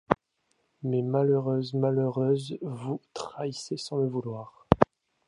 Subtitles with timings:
[0.81, 4.65] Mais, malheureuse, malheureuse, vous vous trahissez sans le vouloir.